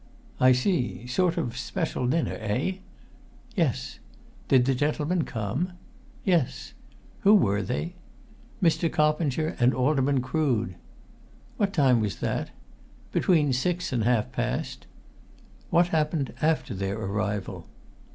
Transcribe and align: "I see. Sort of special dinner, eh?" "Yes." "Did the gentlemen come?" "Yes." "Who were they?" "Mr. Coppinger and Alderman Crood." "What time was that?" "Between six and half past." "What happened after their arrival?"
"I 0.39 0.51
see. 0.51 1.05
Sort 1.05 1.37
of 1.37 1.55
special 1.55 2.07
dinner, 2.07 2.35
eh?" 2.41 2.77
"Yes." 3.55 3.99
"Did 4.47 4.65
the 4.65 4.73
gentlemen 4.73 5.25
come?" 5.25 5.73
"Yes." 6.23 6.73
"Who 7.19 7.35
were 7.35 7.61
they?" 7.61 7.93
"Mr. 8.63 8.91
Coppinger 8.91 9.55
and 9.59 9.75
Alderman 9.75 10.21
Crood." 10.21 10.73
"What 11.57 11.71
time 11.71 12.01
was 12.01 12.15
that?" 12.15 12.49
"Between 13.11 13.53
six 13.53 13.93
and 13.93 14.03
half 14.03 14.31
past." 14.31 14.87
"What 15.69 15.89
happened 15.89 16.33
after 16.41 16.73
their 16.73 16.97
arrival?" 16.97 17.67